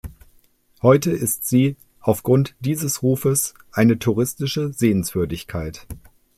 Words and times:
Heute 0.81 1.11
ist 1.11 1.47
sie 1.47 1.75
aufgrund 1.99 2.55
dieses 2.59 3.03
Rufes 3.03 3.53
eine 3.71 3.99
touristische 3.99 4.73
Sehenswürdigkeit. 4.73 5.85